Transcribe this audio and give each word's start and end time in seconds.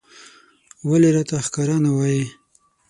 ولې 0.89 1.09
راته 1.15 1.35
ښکاره 1.45 1.77
نه 1.85 1.91
وايې 1.97 2.25